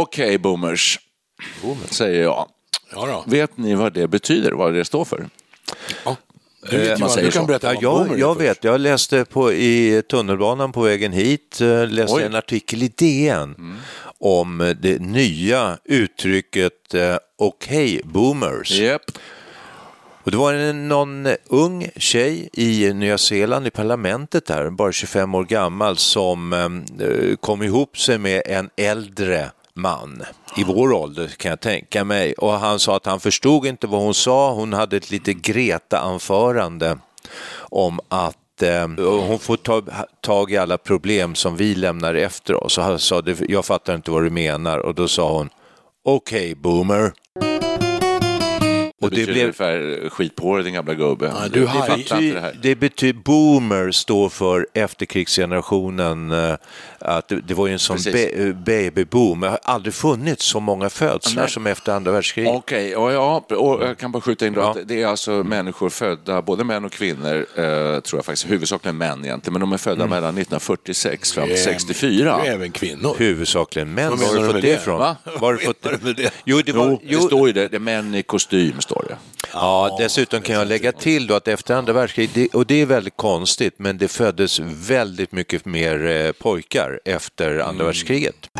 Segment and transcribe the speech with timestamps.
[0.00, 0.98] Okej, boomers,
[1.90, 2.48] säger jag.
[2.92, 3.24] Ja, då.
[3.26, 5.28] Vet ni vad det betyder, vad det står för?
[6.04, 6.16] Ja.
[6.70, 7.46] Du vet Eh, man säger du kan så.
[7.46, 12.16] berätta Ja, jag, jag vet, jag läste på, i tunnelbanan på vägen hit, eh, läste
[12.16, 12.22] Oj.
[12.22, 13.78] en artikel i DN
[14.18, 18.70] om det nya uttrycket eh, okej boomers.
[18.70, 19.02] Japp.
[20.24, 25.34] Och det var en, någon ung tjej i Nya Zeeland i parlamentet där, bara 25
[25.34, 30.22] år gammal, som eh, kom ihop sig med en äldre man
[30.56, 32.32] i vår ålder kan jag tänka mig.
[32.32, 34.52] Och han sa att han förstod inte vad hon sa.
[34.52, 36.98] Hon hade ett lite Greta-anförande
[37.58, 39.82] om att eh, hon får ta
[40.20, 42.78] tag i alla problem som vi lämnar efter oss.
[42.78, 44.78] Och han sa, jag fattar inte vad du menar.
[44.78, 45.50] Och då sa hon,
[46.04, 47.12] okej boomer.
[49.00, 51.26] Det Och det betyder blev- ungefär skit på dig din gamla gubbe.
[51.42, 52.58] Ja, du har- fattar inte det här.
[52.62, 56.30] Det betyder, boomer står för efterkrigsgenerationen.
[56.32, 56.54] eh,
[57.00, 59.40] Att det, det var ju en sån be, eh, babyboom.
[59.40, 61.50] Det har aldrig funnits så många födslar Nej.
[61.50, 62.52] som efter andra världskriget.
[62.54, 64.70] Okej, och ja, och jag kan bara skjuta in då Ja.
[64.70, 68.96] att det är alltså människor födda, både män och kvinnor, eh, tror jag faktiskt, huvudsakligen
[68.98, 70.10] män egentligen, men de är födda Mm.
[70.10, 72.40] mellan 1946 fram till Det är- 64.
[72.44, 73.14] Det är även kvinnor.
[73.18, 74.10] Huvudsakligen män.
[74.10, 74.74] Var har du du fått det det?
[74.74, 74.98] ifrån?
[74.98, 75.16] Va?
[75.24, 76.32] Var har du fått Vad menar du med det?
[76.44, 79.16] Jo, det var, Jo, det står ju det, det är män i kostym står det.
[79.52, 83.16] Ja, dessutom kan jag lägga till då att efter andra världskriget, och det är väldigt
[83.16, 87.86] konstigt, men det föddes väldigt mycket mer eh, pojkar efter andra Mm.
[87.86, 88.50] världskriget.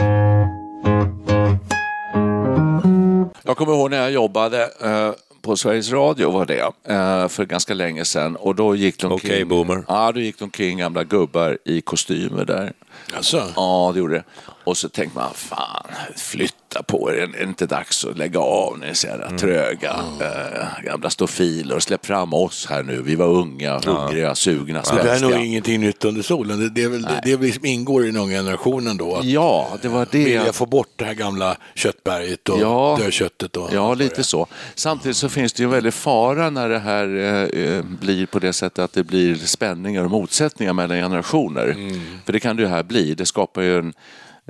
[3.43, 5.11] Jag kommer ihåg när jag jobbade eh,
[5.43, 6.61] på Sveriges Radio var det,
[6.95, 8.37] eh, för ganska länge sedan.
[8.37, 9.85] Och då gick de omkring, boomer.
[9.89, 12.73] Ja, då gick de omkring gamla gubbar i kostymer där.
[13.17, 14.25] Alltså, Ja, det gjorde det.
[14.69, 15.87] Och så tänkte man, fan,
[16.17, 17.15] flytta på er.
[17.15, 18.79] Är det inte dags att lägga av?
[18.79, 21.77] Ni är så jävla tröga, äh, gamla stofiler.
[21.77, 23.03] Och släpp fram oss här nu.
[23.03, 25.39] Vi var unga, hungriga, sugna, det här är nog svenska.
[25.39, 26.61] ingenting nytt under solen.
[26.61, 29.15] Det, det, är väl, det, det är väl liksom ingår i den unga generationen då.
[29.17, 30.25] Att Ja, det var det.
[30.25, 32.97] vilja få bort det här gamla köttberget och Ja.
[33.01, 33.57] dödköttet.
[33.57, 34.47] Och Ja, lite så.
[34.75, 38.39] Samtidigt så finns det ju en väldig fara när det här eh, eh, blir på
[38.39, 41.69] det sättet att det blir spänningar och motsättningar mellan generationer.
[41.69, 42.01] Mm.
[42.25, 43.15] För det kan det ju här bli.
[43.15, 43.93] Det skapar ju en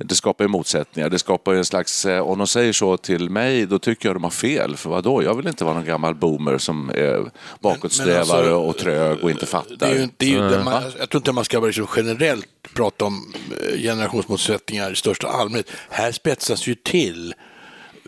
[0.05, 1.11] det skapar ju motsättningar.
[1.11, 4.17] Det skapar ju en slags, eh, om de säger så till mig, då tycker jag
[4.17, 4.77] de har fel.
[4.77, 5.23] För vad då?
[5.23, 9.47] Jag vill inte vara någon gammal boomer som är bakåtsträvare alltså, och trög och inte
[9.47, 9.77] fattar.
[9.77, 12.47] Det är ju, det är ju, det man, jag tror inte man ska liksom generellt
[12.75, 15.71] prata om eh, generationsmotsättningar i största allmänhet.
[15.91, 17.35] Här spetsas ju till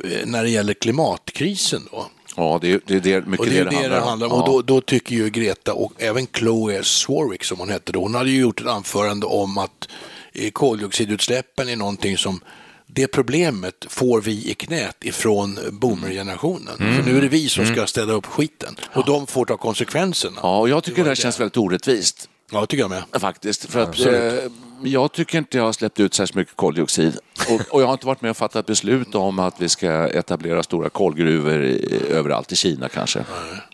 [0.04, 1.88] eh, när det gäller klimatkrisen.
[1.92, 2.06] Då.
[2.36, 4.32] Ja, det är, det är det, mycket Och det är det det det handlar om.
[4.32, 8.14] Och då, då tycker ju Greta och även Chloe Swarwick som hon hette då, hon
[8.14, 9.96] hade ju gjort ett anförande om att eh,
[10.52, 12.40] koldioxidutsläppen är någonting som
[12.86, 16.76] det problemet får vi i knät ifrån boomergenerationen.
[16.76, 20.40] För nu är det vi som ska ställa upp skiten och de får ta konsekvenserna.
[20.42, 22.28] Ja, och jag tycker det här känns väldigt orättvist.
[22.52, 23.02] Ja, det tycker jag med.
[23.20, 23.70] Faktiskt.
[23.70, 24.52] För att, eh,
[24.82, 27.18] jag tycker inte jag har släppt ut särskilt mycket koldioxid.
[27.48, 30.62] Och, och jag har inte varit med och fattat beslut om att vi ska etablera
[30.62, 33.24] stora kolgruvor i, överallt i Kina kanske.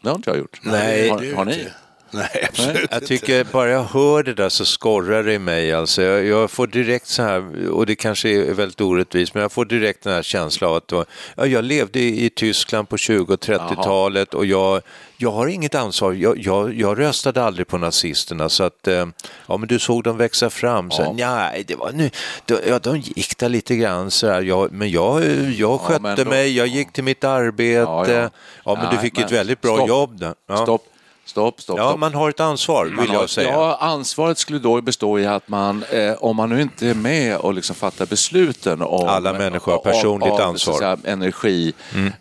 [0.03, 0.61] Det har inte jag gjort.
[0.63, 1.63] Nej, har, det har ni?
[1.63, 1.71] jag.
[2.33, 5.73] Nej, absolut Jag tycker bara jag hör det där så skorrar det i mig.
[5.73, 9.53] Alltså, jag, jag får direkt så här, och det kanske är väldigt orättvist, men jag
[9.53, 10.93] får direkt den här känslan av att
[11.37, 14.83] ja, jag levde i, Tyskland på 20 och 30-talet och jag,
[15.17, 16.13] jag har inget ansvar.
[16.13, 19.07] Jag, jag, jag röstade aldrig på nazisterna så att, eh,
[19.47, 20.91] ja men du såg dem växa fram.
[20.91, 22.11] Så, Nej, det var nu,
[22.45, 25.25] de, ja, de gick där lite grann så här, jag, men jag,
[25.57, 27.73] jag skötte men då- mig, jag gick till mitt arbete.
[27.75, 28.31] Ja, Ja,
[28.65, 28.75] ja.
[28.75, 29.89] men du Nej, fick ett men väldigt bra stopp.
[29.89, 30.35] jobb där.
[30.49, 30.57] Ja.
[30.57, 30.83] Stopp.
[31.27, 31.79] Stopp, stopp.
[31.79, 32.01] Ja, stopp.
[32.01, 33.51] man har ett ansvar, vill Man har- jag säga.
[33.53, 37.37] Ja, ansvaret skulle då bestå i att man, eh, om man nu inte är med
[37.37, 39.09] och liksom fattar besluten om...
[39.09, 40.83] Alla människor har personligt av, av, ansvar.
[40.83, 40.99] Mm.
[41.01, 41.73] Säga, energi,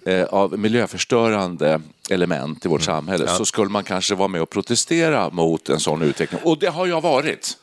[0.05, 2.95] eh, av miljöförstörande element i vårt Mm.
[2.95, 6.41] samhälle, så skulle man kanske vara med och protestera mot en sån utveckling.
[6.43, 7.57] Och det har jag varit.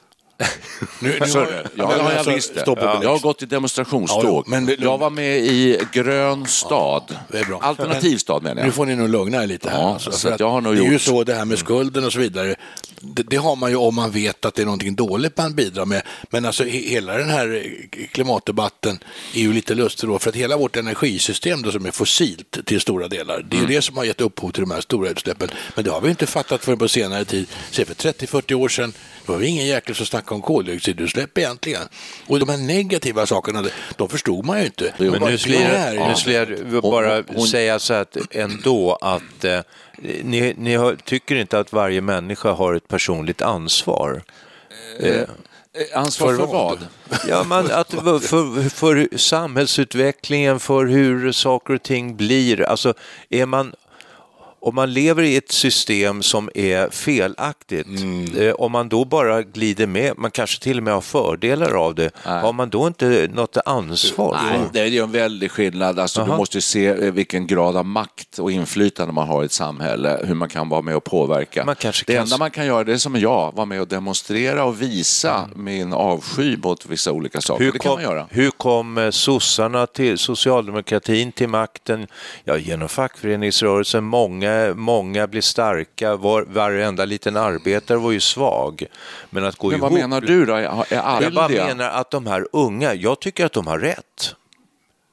[1.01, 1.69] Nu, nu Så har- är det.
[1.75, 2.63] men Ja, det har jag alltså, visst det.
[2.67, 4.49] Jag har gått i demonstrationståg.
[4.49, 7.17] Men jag var med i Grön stad.
[7.61, 8.75] Alternativ stad menar Nu jag.
[8.75, 9.79] får ni nog lugna er lite här.
[9.81, 11.59] Ja, alltså, så för att jag har nog det är ju så det här med
[11.59, 12.55] skulden och så vidare.
[13.05, 15.85] Det, det har man ju om man vet att det är någonting dåligt man bidrar
[15.85, 16.03] med.
[16.31, 17.65] Men alltså he- hela den här
[18.13, 18.99] klimatdebatten
[19.35, 22.81] är ju lite lustig då för att hela vårt energisystem då, som är fossilt till
[22.81, 23.75] stora delar, det är ju Mm.
[23.75, 25.49] det som har gett upphov till de här stora utsläppen.
[25.75, 27.47] Men det har vi inte fattat förrän på senare tid.
[27.71, 28.93] Se för 30-40 år sedan
[29.27, 31.83] då var det ingen jäkel som snackade om koldioxidutsläpp egentligen.
[32.27, 33.65] Och de här negativa sakerna,
[33.97, 34.95] de förstod man ju inte.
[34.99, 35.57] Men bara nu skulle
[35.95, 39.61] jag, nu skulle jag bara hon- säga så att ändå att eh,
[40.23, 44.23] ni, ni har, tycker inte att varje människa har ett personligt ansvar.
[45.01, 45.25] Eh,
[45.95, 46.79] Ansvar för, För vad?
[47.09, 47.21] vad?
[47.29, 47.91] Ja, man, att,
[48.23, 52.63] för, för samhällsutvecklingen, för hur saker och ting blir.
[52.63, 52.95] Alltså,
[53.31, 53.75] är man,
[54.63, 58.37] om man lever i ett system som är felaktigt, Mm.
[58.39, 61.95] eh, om man då bara glider med, man kanske till och med har fördelar av
[61.95, 64.39] det, har man då inte något ansvar?
[64.43, 65.99] Nej, det är ju en väldig skillnad.
[65.99, 69.53] Alltså, du måste se eh, vilken grad av makt och inflytande man har i ett
[69.53, 71.65] samhälle, hur man kan vara med och påverka.
[71.65, 73.89] Man kanske det kan- enda man kan göra det är som jag, vara med och
[73.89, 77.65] demonstrera och visa min avsky mot vissa olika saker.
[77.65, 78.27] Hur det kan kom, man göra.
[78.31, 82.07] hur kom eh, sossarna till socialdemokratin till makten?
[82.45, 84.05] Ja, genom fackföreningsrörelsen.
[84.05, 86.17] Många, många blir starka.
[86.17, 88.87] Var, varenda liten arbetare var ju svag.
[89.31, 90.01] Men att gå Men vad ihop...
[90.01, 90.55] menar du då?
[90.55, 90.63] Är
[90.93, 91.65] är alla Jag bara det?
[91.67, 94.35] menar att de här unga, jag tycker att de har rätt.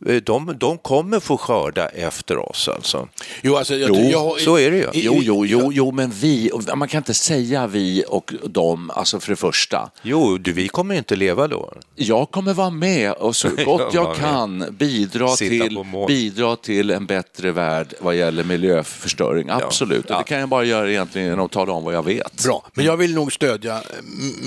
[0.05, 3.07] Eh, De, de kommer få skörda efter oss alltså.
[3.41, 4.87] Jo, alltså, jag, Jo, jag, så är det ju.
[4.93, 9.29] Jo, jo, jo, jo, men vi, man kan inte säga vi och dem, alltså för
[9.29, 9.89] det första.
[10.01, 11.73] Jo, du, vi kommer inte leva då.
[11.95, 14.17] Jag kommer vara med och så gott jag med.
[14.17, 19.49] kan bidra Sitta till, bidra till en bättre värld vad gäller miljöförstöring.
[19.49, 20.17] Absolut, och Ja.
[20.17, 22.43] det kan jag bara göra egentligen genom att tala om vad jag vet.
[22.43, 23.81] Bra, men jag vill nog stödja eh,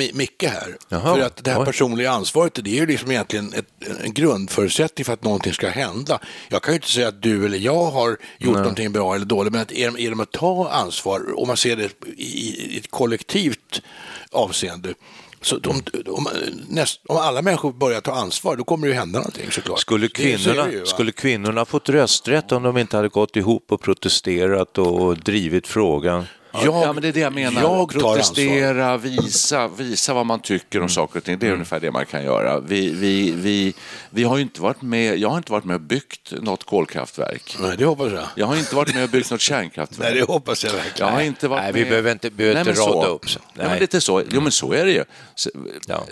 [0.00, 0.76] M- Micke här.
[0.88, 3.66] Jaha, För att det här personliga ansvaret, det är ju liksom egentligen ett,
[4.04, 6.18] en grundförutsättning för att någonting ska hända.
[6.48, 9.52] Jag kan ju inte säga att du eller jag har gjort någonting bra eller dåligt,
[9.52, 13.82] men att genom, genom att ta ansvar, om man ser det i, i ett kollektivt
[14.30, 14.94] avseende,
[15.40, 16.28] så de, om,
[16.68, 19.80] näst, om alla människor börjar ta ansvar, då kommer det ju hända någonting såklart.
[19.80, 24.78] Skulle kvinnorna, ju, skulle kvinnorna fått rösträtt om de inte hade gått ihop och protesterat
[24.78, 26.26] och drivit frågan?
[26.52, 27.62] Jag- ja, men det är det jag menar.
[27.62, 31.38] jag Protestera, visa, visa vad man tycker om saker och ting.
[31.38, 32.60] Det är ungefär det man kan göra.
[32.60, 33.74] Vi, vi, vi,
[34.10, 37.56] vi har ju inte varit med, jag har inte varit med och byggt något kolkraftverk.
[37.60, 38.24] Nej, det hoppas jag.
[38.36, 40.08] Jag har inte varit med och byggt något kärnkraftverk.
[40.12, 41.08] Nej, det hoppas jag verkligen.
[41.08, 41.88] Jag har inte varit Nej, vi med...
[41.88, 42.92] behöver inte- behöver inte men så.
[42.92, 43.38] rada upp så.
[43.38, 43.50] Nej.
[43.54, 43.68] Nej.
[43.68, 44.22] men lite så.
[44.30, 45.04] Jo, men så är det ju.
[45.34, 45.50] Så-
[45.86, 46.04] Ja.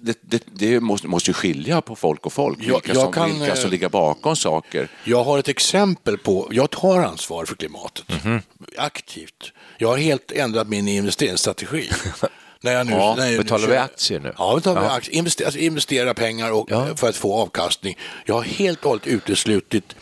[0.00, 3.30] Det, det, det måste, måste skilja på folk och folk, Jag- vilka, jag som, kan,
[3.30, 4.88] vilka eh, som ligger bakom saker.
[5.04, 8.40] Jag har ett exempel på, jag tar ansvar för klimatet Mhm.
[8.76, 9.52] aktivt.
[9.78, 11.90] Jag har helt ändrat min investeringsstrategi.
[12.60, 14.32] när jag nu, Ja, när jag nu betalar vi kör- aktier nu?
[14.38, 14.90] Ja, vi tar Ja.
[14.90, 15.14] aktier.
[15.16, 16.86] Investera, alltså investera pengar och, Ja.
[16.96, 17.98] för att få avkastning.
[18.24, 19.96] Jag har helt och hållet uteslutit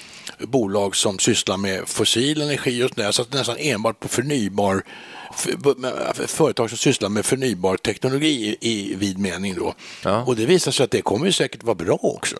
[0.46, 4.82] bolag som sysslar med fossil energi och sådär, så att nästan enbart på förnybar
[6.26, 9.74] företag som sysslar med förnybar teknologi i, i vid mening då.
[10.26, 12.36] Och det visar sig att det kommer ju säkert vara bra också.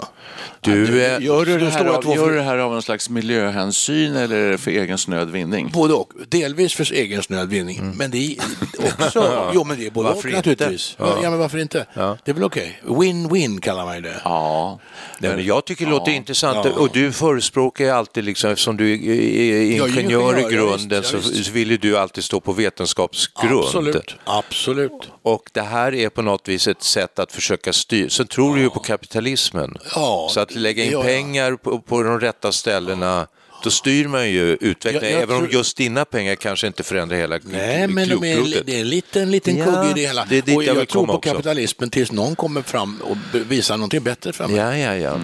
[0.61, 3.11] Du, eh, Gör du, det det här av, gör du det här av någon slags
[3.11, 5.71] miljöhänsyn eller för egen snöd vinning?
[5.73, 6.13] Både och.
[6.29, 8.37] Delvis för egen snöd vinning, men det är
[9.05, 9.51] också...
[9.55, 10.51] jo, men det är både Varför och inte?
[10.51, 10.97] naturligtvis.
[10.99, 11.19] Ja.
[11.23, 11.87] men varför inte?
[11.95, 12.81] Det är väl okej.
[12.85, 14.21] Win-win kallar man ju det.
[14.25, 14.79] Ja.
[15.19, 19.77] Nej, men jag tycker det låter intressant och du förespråkar alltid, liksom, eftersom du är
[19.77, 21.51] Ja, ingenjör i ja, grunden, visst, ja, så visst.
[21.51, 23.65] vill ju du alltid stå på vetenskapsgrund.
[23.65, 24.15] Absolut.
[24.25, 25.11] Absolut.
[25.23, 28.11] Och det här är på något vis ett sätt att försöka styra.
[28.11, 29.77] Sen tror du ju på kapitalismen.
[29.95, 33.27] Ja, så att lägga in pengar på, på de rätta ställena,
[33.65, 35.03] då styr man ju utvecklingen.
[35.11, 38.25] Jag- jag Även om tror- just dina pengar kanske inte förändrar hela Nej, men de
[38.25, 40.25] är, det är en liten, liten Ja, kugge i det hela.
[40.31, 41.31] det är dit och jag jag, tror på också.
[41.31, 43.17] kapitalismen tills någon kommer fram och
[43.51, 44.57] visar någonting bättre fram.
[44.57, 45.19] Ja, ja, ja.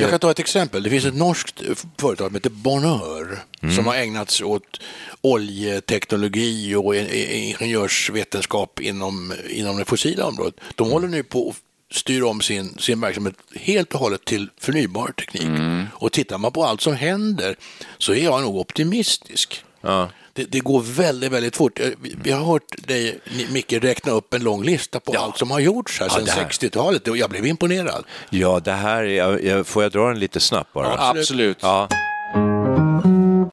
[0.00, 0.82] Jag kan ta ett exempel.
[0.82, 3.38] Det finns ett norskt eh, företag som heter Bonheur
[3.74, 4.80] som har ägnats åt
[5.20, 10.54] oljeteknologi och ingenjörsvetenskap inom, inom det fossila området.
[10.74, 15.12] De håller nu på att styra om sin, sin verksamhet helt och hållet till förnybar
[15.12, 15.48] teknik.
[15.92, 17.56] Och tittar man på allt som händer
[17.98, 19.64] så är jag nog optimistisk.
[19.86, 20.08] Ja.
[20.32, 21.80] Det, det går väldigt, väldigt fort.
[21.80, 23.18] Eh, vi- Vi har hört dig,
[23.52, 26.30] Micke, räkna upp en lång lista på allt som har gjorts här Ja, sedan det
[26.30, 26.44] här.
[26.48, 28.04] 60-talet och jag blev imponerad.
[28.30, 30.86] ja, det här, är- jag, jag, får jag dra den lite snabbt bara?
[30.86, 31.58] Ja, Absolut.
[31.60, 31.88] Ja.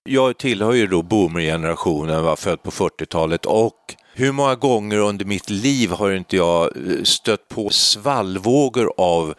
[0.04, 5.50] jag tillhör ju då boomergenerationen, var född på 40-talet och hur många gånger under mitt
[5.50, 9.34] liv har inte jag eh, stött på svallvågor av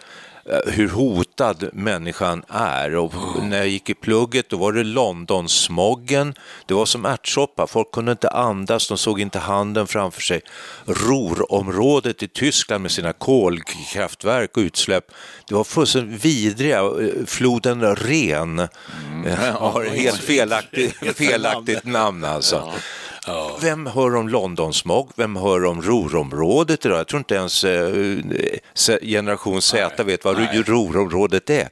[0.66, 2.96] hur hotad människan är.
[2.96, 6.34] Och när jag gick i plugget då var det Londonsmoggen.
[6.66, 10.40] Det var som ärtsoppa, folk kunde inte andas, de såg inte handen framför sig.
[10.84, 15.04] Ruhrområdet i Tyskland med sina kolkraftverk och utsläpp,
[15.48, 16.82] det var fullständigt vidriga.
[17.26, 18.68] Floden Ren eh,
[19.36, 22.72] har ett helt felaktigt, felaktigt namn alltså.
[23.60, 25.10] Vem hör om Londonsmog?
[25.16, 26.98] Vem hör om Ruhrområdet idag?
[26.98, 31.68] Jag tror inte ens eh, generation Z vet vad Ruhrområdet är.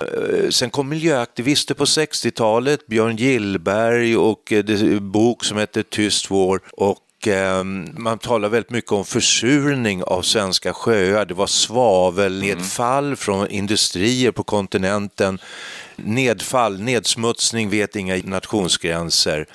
[0.00, 6.30] Eh, Sen kom miljöaktivister på 60-talet, Björn Gillberg och eh, en bok som heter Tyst
[6.30, 6.60] vår.
[6.72, 7.64] Och eh,
[7.96, 11.24] man talar väldigt mycket om försurning av svenska sjöar.
[11.24, 15.38] Det var svavelnedfall från industrier på kontinenten.
[15.96, 19.46] Nedfall, nedsmutsning vet inga nationsgränser.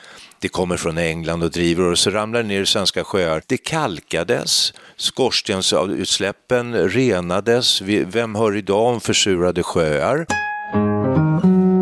[0.44, 3.42] Det kommer från England och driver och så ramlar det ner i svenska sjöar.
[3.48, 7.82] Det kalkades, skorstensutsläppen renades.
[7.82, 10.26] Vem hör idag om försurade sjöar?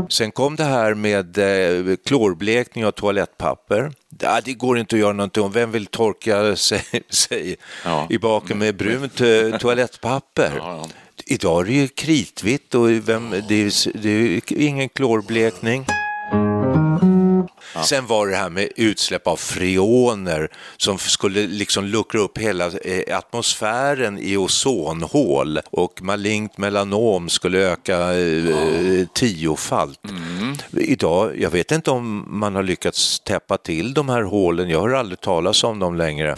[0.10, 3.92] Sen kom det här med eh, klorblekning av toalettpapper.
[4.20, 5.52] Ja, det går inte att göra någonting om.
[5.52, 8.08] Vem vill torka sig, sig Ja.
[8.10, 10.52] i baken med brunt eh, toalettpapper?
[10.58, 10.88] ja.
[11.26, 15.86] Idag är det ju kritvitt och vem, det, är, det är ingen klorblekning.
[17.86, 23.18] Sen var det här med utsläpp av freoner som skulle liksom luckra upp hela eh,
[23.18, 25.60] atmosfären i ozonhål.
[25.72, 30.00] Och malignt melanom skulle öka eh, tiofalt.
[30.72, 34.90] Idag, jag vet inte om man har lyckats täppa till de här hålen, jag har
[34.90, 36.36] aldrig talas om dem längre.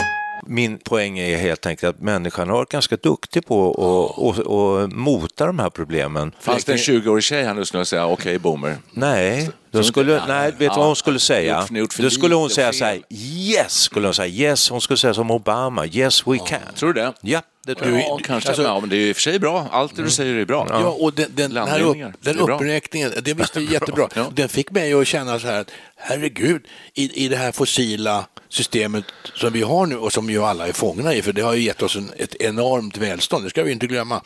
[0.47, 3.77] Min poäng är helt enkelt att människan har varit ganska duktig på att
[4.17, 6.31] och, och mota de här problemen.
[6.39, 8.77] Fanns det en 20-årig tjej här nu skulle jag säga okej boomer.
[8.91, 11.67] Nej, då skulle, nej, vet du vad hon skulle säga?
[11.99, 15.31] Då skulle hon säga så här, yes, skulle hon säga, yes, hon skulle säga som
[15.31, 16.59] Obama, yes we can.
[16.75, 17.13] Tror du det?
[17.21, 17.99] Ja, det tror jag.
[18.01, 18.49] Ja, kanske.
[18.49, 19.67] alltså- ja, men det är i och för sig bra.
[19.71, 20.67] Allt det du säger är bra.
[20.69, 24.09] Ja, och den, den, den här upp, den är uppräkningen, det visste jag jättebra.
[24.15, 24.25] Ja.
[24.33, 25.71] Den fick mig att känna så här att
[26.03, 26.61] herregud,
[26.93, 29.03] i, i det här fossila systemet
[29.35, 31.61] som vi har nu och som ju alla är fångna i, för det har ju
[31.61, 34.21] gett oss en, ett enormt välstånd, det ska vi inte glömma.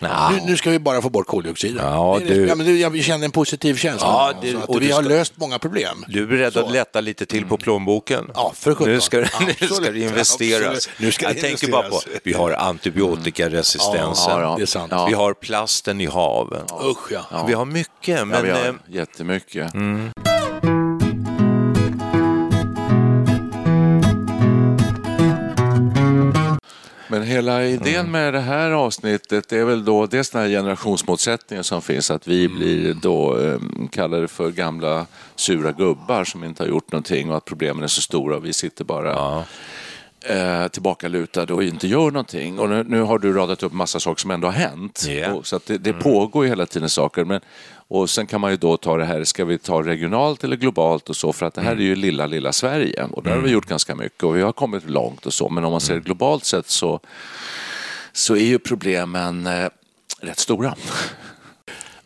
[0.00, 0.08] Nu,
[0.46, 1.86] nu ska vi bara få bort koldioxiden.
[1.86, 4.06] Ja, du- ja, men jag känner en positiv känsla.
[4.06, 6.04] Ja, det- att och vi har ska- löst många problem.
[6.08, 6.60] Du är beredd Så.
[6.66, 8.30] att lätta lite till på plånboken?
[8.34, 8.92] Ja, för sjutton.
[8.94, 9.16] nu ska,
[9.60, 10.88] nu ska det investeras.
[10.98, 12.20] Nu ska det Jag tänker bara på, investeras.
[12.24, 14.92] vi har antibiotikaresistensen, Ja, ja, det är sant.
[15.08, 16.64] vi har plasten i haven.
[16.84, 17.44] Usch ja.
[17.48, 19.72] Vi har mycket, Ja, men vi har eh, jättemycket.
[27.08, 31.82] Men hela idén med det här avsnittet är väl då dels den här generationsmotsättningen som
[31.82, 33.58] finns, att vi blir då eh,
[33.90, 38.02] kallade för gamla sura gubbar som inte har gjort någonting och att problemen är så
[38.02, 39.44] stora och vi sitter bara
[40.28, 42.58] eh, tillbakalutade och inte gör någonting.
[42.58, 45.04] Och nu, nu har du radat upp massa saker som ändå har hänt.
[45.08, 45.32] Ja.
[45.32, 47.24] Och, så det, det pågår ju hela tiden saker.
[47.24, 47.40] Men,
[47.88, 51.08] och sen kan man ju då ta det här, ska vi ta regionalt eller globalt
[51.08, 53.04] och så, för att det här är ju lilla, lilla Sverige.
[53.04, 55.48] Och där har vi gjort ganska mycket och vi har kommit långt och så.
[55.48, 57.00] Men om man ser det globalt sett så,
[58.12, 59.68] så är ju problemen eh,
[60.20, 60.74] rätt stora.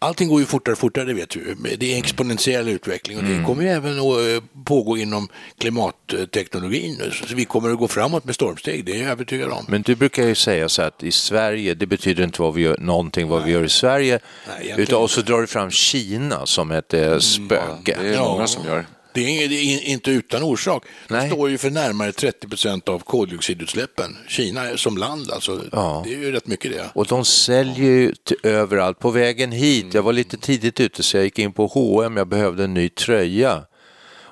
[0.02, 1.56] Allting går ju fortare och fortare, det vet du.
[1.78, 5.28] Det är exponentiell utveckling och det kommer ju även att eh, pågå inom
[5.58, 6.96] klimatteknologin.
[7.28, 9.64] Så vi kommer att gå framåt med stormsteg, det är jag övertygad om.
[9.68, 12.78] Men du brukar ju säga så att i Sverige, det betyder inte vad vi gör,
[12.78, 16.70] någonting vad vi gör i Sverige, Nej, utan, och så drar du fram Kina som
[16.70, 17.96] ett eh, spöke.
[18.02, 18.24] Det är Ja.
[18.24, 18.86] många som gör.
[19.14, 20.84] Det är, det inte utan orsak.
[21.08, 21.30] Nej.
[21.30, 24.16] står ju för närmare 30 procent av koldioxidutsläppen.
[24.28, 26.02] Kina är som land, alltså, Ja.
[26.06, 26.90] det är ju rätt mycket det.
[26.94, 28.12] Och de säljer ju
[28.42, 28.98] överallt.
[28.98, 32.16] På vägen hit, jag var lite tidigt ute så jag gick in på H&M.
[32.16, 33.62] jag behövde en ny tröja.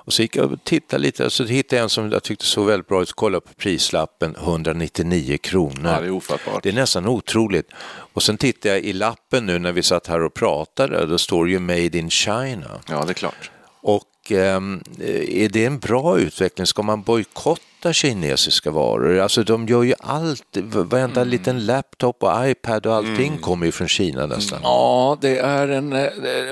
[0.09, 2.45] Och så gick jag och tittade lite och så hittade jag en som jag tyckte
[2.45, 3.11] såg väldigt bra ut.
[3.11, 5.91] Kollade på prislappen, 199 kronor.
[5.91, 6.63] Ja, det är ofattbart.
[6.63, 7.69] Det är nästan otroligt.
[8.13, 11.45] Och sen tittade jag i lappen nu när vi satt här och pratade, då står
[11.45, 12.79] det ju Made in China.
[12.89, 13.51] Ja, det är klart.
[13.81, 14.81] Och ehm,
[15.29, 16.65] är det en bra utveckling?
[16.67, 19.19] Ska man bojkotta kinesiska varor?
[19.19, 21.31] Alltså de gör ju allt, varenda Mm.
[21.31, 24.59] liten laptop och iPad och allting kommer ju från Kina nästan.
[24.63, 26.07] Ja, det är en, eh,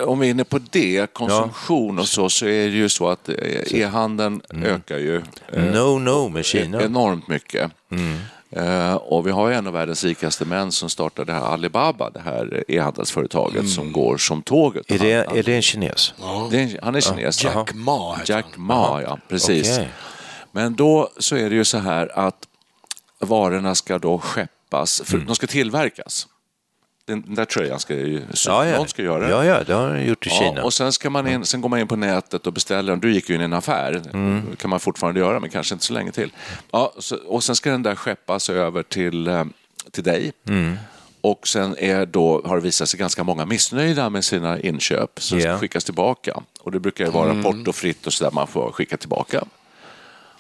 [0.06, 3.30] om vi är inne på det, konsumtion och så, så är det ju så att
[3.30, 3.36] eh,
[3.74, 5.16] e-handeln ökar ju
[5.54, 6.82] eh, No, no med Kina.
[6.84, 7.72] enormt mycket.
[7.92, 7.98] Eh,
[8.96, 12.64] och vi har en av världens rikaste män som startade det här Alibaba, det här
[12.68, 14.92] e-handelsföretaget som går som tåget.
[14.92, 16.14] Är det, är det en kines?
[16.52, 17.44] det är, han är kines.
[17.44, 17.66] Jack ja.
[17.74, 18.46] Ma Jack.
[18.56, 19.78] Ma, ja, precis.
[19.78, 19.90] Okej.
[20.52, 22.48] Men då så är det ju så här att
[23.20, 26.28] varorna ska då skeppas, för de ska tillverkas
[27.08, 28.78] Den där tröjan ska ju, Ja, ja.
[28.78, 29.30] någon ska göra den.
[29.30, 30.64] ja, ja, det har de gjort i Ja, Kina.
[30.64, 33.00] och sen, ska man in, sen går man in på nätet och beställer den.
[33.00, 34.42] Du gick ju in i en affär, Mm.
[34.52, 36.32] det kan man fortfarande göra, men kanske inte så länge till.
[36.72, 39.44] Ja, så, och sen ska den där skeppas över till, eh,
[39.92, 40.32] till dig.
[40.48, 40.78] Mm.
[41.22, 45.36] Och sen är då, har det visat sig ganska många missnöjda med sina inköp, så
[45.36, 45.54] det Ja.
[45.54, 46.40] ska skickas tillbaka.
[46.60, 49.44] Och det brukar ju vara portofritt och sådär, man får skicka tillbaka.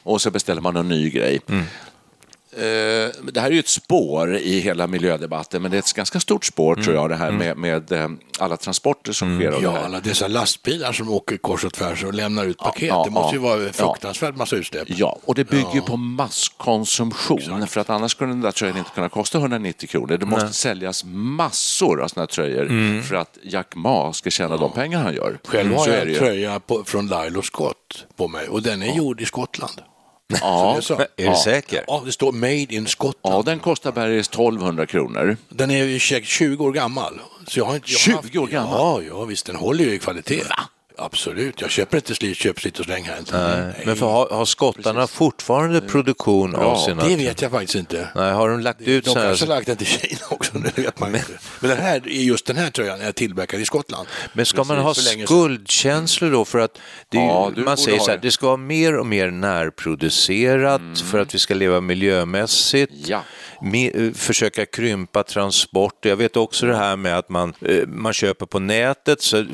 [0.04, 1.40] Och så beställer man en ny grej.
[1.50, 1.64] Mm.
[2.58, 6.20] Eh, Det här är ju ett spår i hela miljödebatten, men det är ett ganska
[6.20, 8.10] stort spår tror jag, det här med, med eh,
[8.40, 12.04] alla transporter som sker av det Ja, alla dessa lastbilar som åker kors och tvärs
[12.04, 12.88] och lämnar ut paket.
[12.90, 14.88] ja, det måste ju ja, vara fruktansvärt massa utsläpp.
[14.88, 17.68] Ja, och det bygger ju på masskonsumtion.
[17.68, 20.18] För att annars skulle den där tröjan inte kunna kosta 190 kronor.
[20.18, 23.04] Det måste säljas massor av såna här tröjor Mm.
[23.04, 25.40] för att Jack Ma ska tjäna de pengar han gör.
[25.46, 28.96] Själv har Så jag en tröja på, från Lilo Scott på mig och den är
[28.96, 29.74] gjord i Skottland.
[30.42, 30.80] Ja,
[31.18, 31.84] är du säker?
[31.88, 33.36] Ja, det står Made in Scotland.
[33.36, 35.38] ja, den kostar bergis 1200 kronor.
[35.50, 37.20] Den är ju säkert 20 år gammal.
[37.48, 38.74] Så jag har inte, jag har 20 år gammal?
[38.74, 40.44] Ja, ja, visst, den håller ju i kvalitet.
[40.98, 43.20] Absolut, jag köper inte slit, köp slit och släng här.
[43.20, 43.74] Inte.
[43.86, 47.04] Men för, har, har skottarna fortfarande produktion av sina...
[47.08, 48.08] Det vet jag faktiskt inte.
[48.16, 49.50] Nej, har de lagt ut De så kanske här...
[49.56, 51.32] lagt den till Kina också, det vet man inte.
[51.60, 54.08] Men den här, just den här tröjan är tillverkad i Skottland.
[54.34, 55.38] Men ska man ha Precis, länge sedan.
[55.38, 56.46] skuldkänslor då?
[56.46, 56.78] För att
[57.14, 58.28] ju- Ja, man säger ha så här, det.
[58.28, 62.94] det ska vara mer och mer närproducerat för att vi ska leva miljömässigt.
[63.06, 63.22] Ja.
[63.62, 66.10] Me- eh, försöka krympa transporter.
[66.10, 69.22] Jag vet också det här med att man, eh, man köper på nätet.
[69.22, 69.46] Så, eh,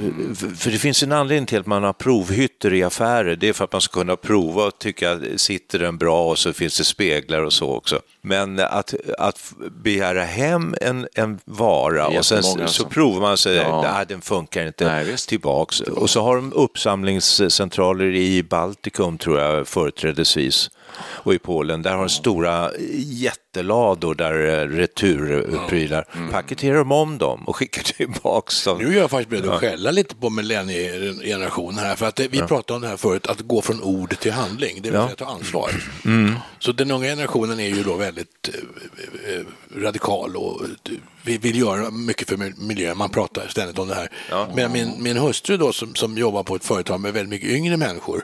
[0.58, 3.36] för det finns en anledning till att man har provhytter i affärer.
[3.36, 6.54] Det är för att man ska kunna prova och tycka, sitter den bra och så
[6.54, 8.00] finns det speglar och så också.
[8.22, 13.56] Men att, att begära hem en, en vara och sen så som- provar man sig,
[13.56, 13.82] Ja.
[13.94, 15.80] nej den funkar inte, Nej, tillbaks.
[15.82, 21.82] Och så har de uppsamlingscentraler i Baltikum tror jag företrädesvis och i Polen.
[21.82, 26.06] Där har de stora jättelador där eh, returprylar.
[26.32, 28.78] Paketerar de om dem och skickar tillbaks dem.
[28.78, 31.96] Nu är jag faktiskt beredd att skälla lite på millenniegenerationen här.
[31.96, 34.76] För att det, vi pratade om det här förut, att gå från ord till handling,
[34.82, 35.06] det vill Ja.
[35.06, 35.70] säga ta ansvar.
[36.60, 39.42] Så den unga generationen är ju då väldigt eh, eh,
[39.84, 40.92] radikal och eh,
[41.26, 42.98] vi vill göra mycket för mil- miljön.
[42.98, 44.10] Man pratar ständigt om det här.
[44.56, 47.78] Men min, min hustru då som, som jobbar på ett företag med väldigt mycket yngre
[47.78, 48.24] människor,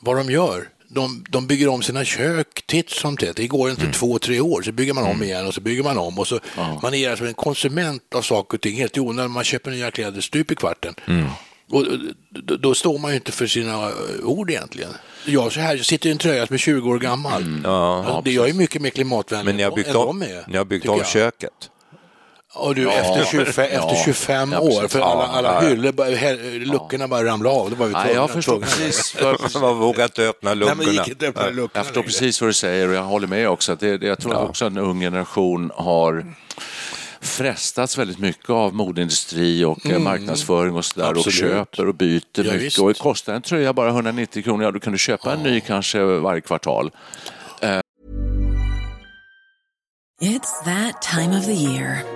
[0.00, 3.36] vad de gör, de, de bygger om sina kök titt som tätt.
[3.36, 5.98] Det går inte två, tre år, så bygger man om igen och så bygger man
[5.98, 6.18] om.
[6.18, 6.40] Och så,
[6.82, 9.30] Man är alltså en konsument av saker och ting helt i onödan.
[9.30, 10.94] Man köper nya kläder stup i kvarten.
[11.70, 11.84] Och
[12.30, 13.94] då, då står man ju inte för sina eh,
[14.24, 14.90] ord egentligen.
[15.26, 17.42] Jag så här, jag sitter i en tröja som är 20 år gammal.
[17.64, 20.44] Alltså, det, jag är mycket mer klimatvänlig Men ni har än byggt de om, är.
[20.48, 21.70] ni har byggt om köket.
[22.58, 25.68] Och du, efter 25, efter 25 Ja, år, för alla, Ja, alla ja, ja.
[25.68, 27.70] hyllor, bara- här- luckorna bara ramlade av.
[27.70, 30.78] Då var vi Nej, tvungna- jag förstår precis, för, Man vågar inte öppna Nej, men
[30.78, 31.02] det luckorna.
[31.04, 32.06] gick inte öppna luckorna jag förstår längre.
[32.06, 33.72] precis vad du säger och jag håller med också.
[33.72, 36.34] Att det, det, jag tror också att en ung generation har
[37.20, 41.32] frestats väldigt mycket av modeindustri och eh, marknadsföring och sådär och Mm.
[41.32, 42.60] Köper och byter Ja, mycket.
[42.62, 42.78] visst.
[42.78, 46.02] Och kostar en tröja bara 190 kronor, ja då kan du köpa en ny kanske
[46.04, 46.90] varje kvartal.
[50.22, 52.15] It's that time of the year.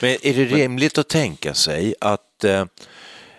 [0.00, 2.64] Men är det rimligt att tänka sig att eh,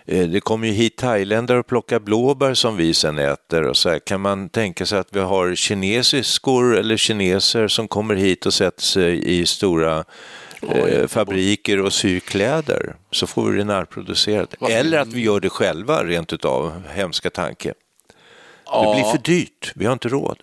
[0.06, 3.62] Eh, Det kommer ju hit thailändare och plockar blåbär som vi sen äter.
[3.62, 3.98] Och så här.
[3.98, 8.82] Kan man tänka sig att vi har kinesiskor eller kineser som kommer hit och sätter
[8.82, 10.04] sig i stora
[10.62, 12.94] eh, fabriker och syr kläder?
[13.10, 14.54] Så får vi det närproducerat.
[14.70, 17.74] Eller att vi gör det själva rent utav, hemska tanke.
[18.64, 20.42] Det blir för dyrt, vi har inte råd.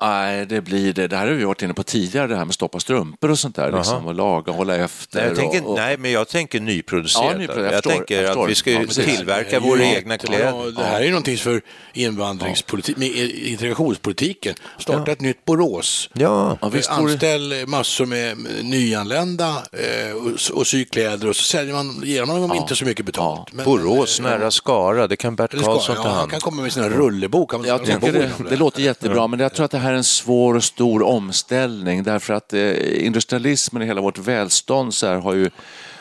[0.00, 1.08] Nej, det blir det.
[1.08, 3.56] Det här har vi varit inne på tidigare, det här med stoppa strumpor och sånt
[3.56, 3.72] där.
[3.72, 5.18] Liksom, och laga, hålla efter.
[5.18, 7.26] Nej, jag tänker, och, och, nej, men jag tänker nyproducerat.
[7.32, 7.64] Ja, nyproducerat.
[7.64, 10.14] jag, Jag förstår, tänker jag att vi ska Ja, ju tillverka är våra ju- egna
[10.14, 10.72] Ja, kläder.
[10.76, 11.60] det här är ju någonting för
[11.92, 12.98] invandringspolitik,
[13.46, 14.54] integrationspolitiken.
[14.78, 16.10] Starta ett nytt Borås.
[16.12, 21.74] Ja, Ja, visst Anställ massor med nyanlända eh, och, och sy kläder och så säljer
[21.74, 23.52] man, ger man dem inte så mycket betalt.
[23.52, 26.40] Men- Borås, men, nära Skara, det kan Bert Karlsson ta ja, han hand kan om.
[26.40, 27.52] komma med sina rullebok.
[27.52, 29.96] Han- Jag han tycker det, det låter jättebra, men jag tror att det här är
[29.96, 35.14] en svår och stor omställning därför att eh, industrialismen i hela vårt välstånd så här,
[35.16, 35.50] har ju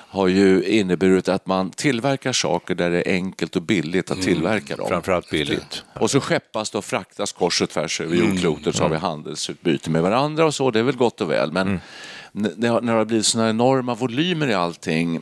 [0.10, 4.76] har ju inneburit att man tillverkar saker där det är enkelt och billigt att tillverka
[4.76, 4.88] dem.
[4.88, 5.84] Framförallt billigt.
[6.00, 9.90] Och så skeppas det och fraktas kors och tvärs över jordklotet så har vi handelsutbyte
[9.90, 11.52] med varandra och så, det är väl gott och väl.
[11.52, 15.22] Men har- när det har blivit sådana enorma volymer i allting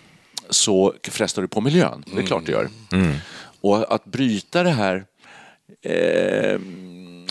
[0.49, 2.69] så frestar det på miljön, det är klart det gör.
[3.61, 5.05] Och att bryta det här
[5.81, 6.59] Eh,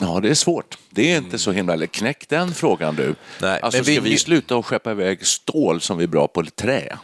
[0.01, 0.79] ja, det är svårt.
[0.91, 1.73] Det är inte så himla...
[1.73, 3.15] Eller knäck den frågan du.
[3.41, 6.29] Nej, alltså, men ska vi- vi sluta och skeppa iväg stål som vi är bra
[6.29, 6.99] på, eller trä?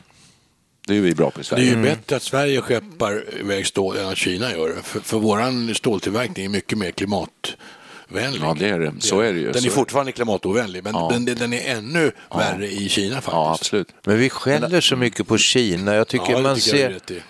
[0.87, 1.71] Det är vi bra på i Det är Sverige.
[1.71, 4.83] ju bättre att Sverige skeppar iväg stål än att Kina gör det.
[4.83, 8.41] För, för våran ståltillverkning är mycket mer klimatvänlig.
[8.43, 8.93] Ja, det är det.
[9.01, 9.53] Så är det ju.
[9.53, 13.33] Den är fortfarande klimatovänlig, men den, den är ännu värre i Kina faktiskt.
[13.33, 13.89] Ja, absolut.
[14.05, 15.95] Men vi skäller så mycket på Kina.
[15.95, 17.23] Jag tycker Ja, man tycker jag är ser...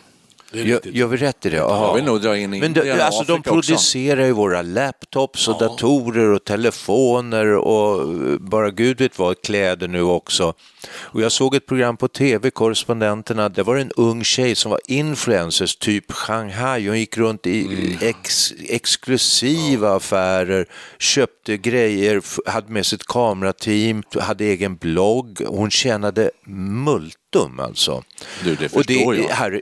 [0.52, 1.56] Det Gör, gör vi rätt i det?
[1.56, 3.52] Jag vill nog dra in Men Indien de, och alltså, de Afrika också.
[3.72, 9.88] producerar ju våra laptops och datorer och telefoner och eh, bara gud vet vad, kläder
[9.88, 10.54] nu också.
[10.92, 14.80] Och jag såg ett program på tv, Korrespondenterna, det var en ung tjej som var
[14.86, 16.88] influencers, typ Shanghai.
[16.88, 17.96] Hon gick runt i Mm.
[18.00, 20.66] ex, exklusiva affärer,
[20.98, 25.40] köpte grejer, hade med sitt kamerateam, hade egen blogg.
[25.46, 28.02] Hon tjänade multum alltså.
[28.44, 29.28] Du, det och det, förstår jag.
[29.28, 29.60] Här,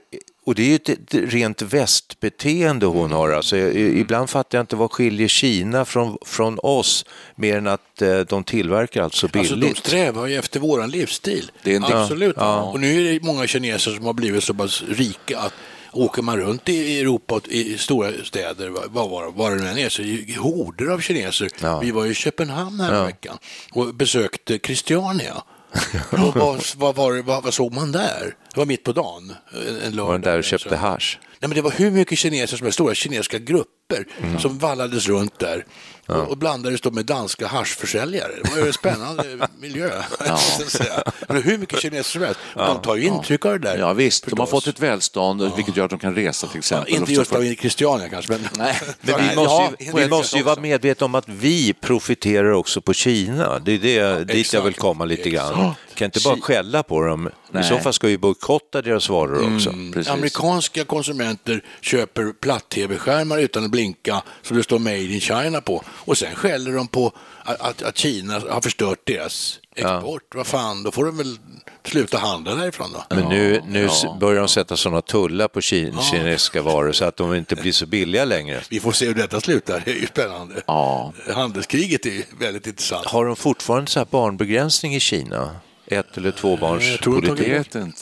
[0.49, 3.31] och det är ju ett, rent västbeteende hon har.
[3.31, 8.19] Alltså, ibland fattar jag inte vad skiljer Kina från, från oss mer än att eh,
[8.19, 9.75] de tillverkar alltså Alltså, billigt.
[9.75, 11.51] de strävar ju efter våran livsstil.
[11.63, 12.37] Det är en- Absolut.
[12.73, 15.53] Och nu är det många kineser som har blivit så pass rika att
[15.93, 19.89] åker man runt i Europa i stora städer, vad, var- vad det nu än är,
[19.89, 21.49] så är det horder av kineser.
[21.63, 21.79] Ja.
[21.81, 23.39] Vi var i Köpenhamn här veckan
[23.73, 25.35] och besökte Christiania.
[26.35, 28.35] vad, vad, var, vad, vad såg man där?
[28.59, 29.35] Det var mitt på dagen.
[29.53, 30.05] En, en lördag.
[30.07, 31.19] var den där och köpte Så- hasch.
[31.41, 34.05] Nej, men det var hur mycket kineser som helst, stora kinesiska grupper
[34.39, 35.65] som vallades runt där
[36.07, 38.33] och, och blandades då med danska haschförsäljare.
[38.45, 39.25] Det var ju en spännande
[39.61, 39.91] miljö.
[40.27, 41.03] jag säga.
[41.29, 42.41] Men hur mycket kineser som helst.
[42.55, 43.79] De tar ju intryck av det där.
[43.79, 44.65] Ja, visst, de har förstås.
[44.65, 46.95] fått ett välstånd vilket gör att de kan resa till Ja, exempel.
[46.95, 48.49] inte just av Christiania kanske, men...
[48.59, 52.51] Nej, Men vi måste ja, ju, vi måste ju vara medvetna om att vi profiterar
[52.53, 53.59] också på Kina.
[53.59, 55.75] Det är det, dit jag exakt, vill komma lite grann.
[55.99, 57.27] Kan inte bara skälla på dem.
[57.29, 57.65] I Nej.
[57.65, 59.75] så fall ska vi bojkotta deras varor också.
[59.93, 60.13] Precis.
[60.13, 65.83] Amerikanska konsumenter köper platt-tv-skärmar utan att blinka som det står Made in China på.
[65.89, 67.13] Och sen skäller de på
[67.45, 70.35] att, att, att Kina har förstört deras export.
[70.35, 71.39] Vad fan, då får de väl
[71.85, 73.17] sluta handla därifrån då.
[73.17, 77.17] Men nu, nu s- börjar de sätta sådana tullar på kin- kinesiska varor så att
[77.17, 78.61] de inte blir så billiga längre.
[78.71, 80.55] Vi får se hur detta slutar, det är ju spännande.
[80.67, 81.13] Ja.
[81.35, 83.07] Handelskriget är ju väldigt intressant.
[83.07, 85.51] Har de fortfarande så här barnbegränsning i Kina?
[85.91, 86.93] Ett eller två barns Jag.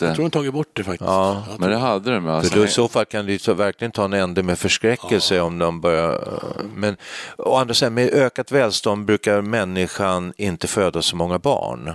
[0.08, 1.08] Jag tror de tagit bort det faktiskt.
[1.10, 1.42] Ja.
[1.48, 2.24] Jag Men tror- det hade de.
[2.24, 2.54] För Alltså.
[2.58, 6.40] då i så fall kan det verkligen ta en ände med förskräckelse om de börjar...
[6.74, 6.96] Men
[7.38, 11.92] å andra sidan, med ökat välstånd brukar människan inte föda så många barn.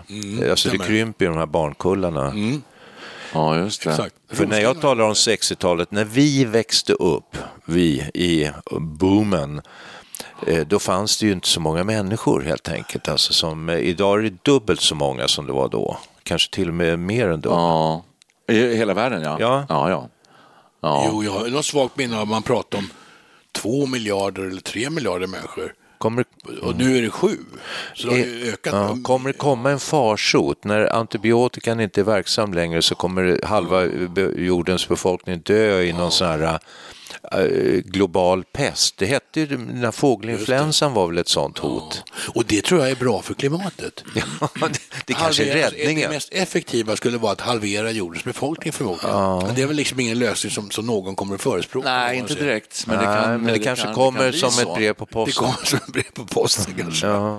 [0.49, 2.33] alltså det krymper ju de här barnkullarna.
[3.33, 3.89] Ja, just det.
[3.89, 4.15] Exakt.
[4.31, 8.49] För när jag talar om 60-talet, när vi växte upp, vi i
[8.79, 9.63] boomen, eh,
[10.67, 13.07] då fanns det ju inte så många människor helt enkelt.
[13.09, 15.97] Alltså som, eh, idag är det dubbelt så många som det var då.
[16.23, 17.59] Kanske till och med mer än dubbelt.
[17.59, 18.03] Ja.
[18.47, 19.37] I hela världen, ja.
[19.39, 19.65] Ja.
[19.69, 20.09] ja, ja.
[20.81, 21.05] ja.
[21.11, 22.89] Jo, jag har något svagt minne av att man pratar om
[23.51, 25.73] två miljarder eller tre miljarder människor.
[25.97, 26.25] Kommer,
[26.61, 27.37] Och nu är det sju.
[27.95, 28.73] Så det har Eh, ökat.
[28.73, 30.63] Ja, kommer det komma en farsot?
[30.63, 33.85] När antibiotikan inte är verksam längre så kommer halva
[34.37, 36.57] jordens befolkning dö i någon sån här eh,
[37.85, 38.97] global pest.
[38.97, 42.03] Det hette ju, den här fågelinfluensan var väl ett sånt hot?
[42.35, 44.03] Och det tror jag är bra för klimatet.
[44.39, 46.09] Ja, det, det kanske är Halvera- räddningen.
[46.09, 49.17] Det mest effektiva skulle vara att halvera jordens befolkning förmodligen.
[49.45, 51.89] Men det är väl liksom ingen lösning som, som någon kommer att förespråka.
[51.89, 52.45] Nej, inte säga.
[52.45, 52.87] direkt.
[52.87, 54.61] Men det, Nej, kan, men det, kanske kan- kommer kan som så.
[54.71, 55.43] ett brev på Det posten.
[55.45, 57.07] kommer som ett brev på posten kanske.
[57.07, 57.37] Ja.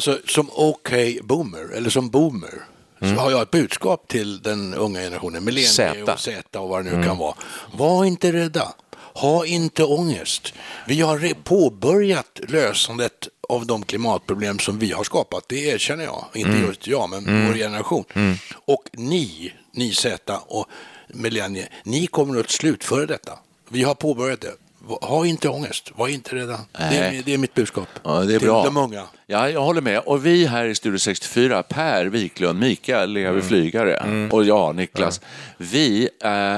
[0.00, 0.90] Alltså som OK
[1.22, 2.64] boomer, eller som boomer,
[3.00, 5.68] så har jag ett budskap till den unga generationen, millennier
[6.04, 6.12] Z.
[6.12, 7.34] och Z och vad det nu kan vara.
[7.72, 8.74] Var inte rädda.
[9.14, 10.52] Ha inte ångest.
[10.86, 16.24] Vi har påbörjat lösandet av de klimatproblem som vi har skapat, det erkänner jag.
[16.34, 18.04] Inte just jag, men vår generation.
[18.52, 20.66] Och ni, ni Z och
[21.08, 23.38] millennier, ni kommer att slutföra detta.
[23.68, 24.54] Vi har påbörjat det.
[24.86, 26.60] Ha inte ångest, var inte rädda.
[26.72, 28.64] Det är, det är mitt budskap Ja, det är till bra.
[28.64, 29.06] de unga.
[29.26, 29.98] Ja, jag håller med.
[29.98, 33.22] Och vi här i Studio 64, Per Wiklund, Mikael Mm.
[33.34, 35.20] Levi Flygare och jag, Niklas,
[35.56, 36.56] vi, eh,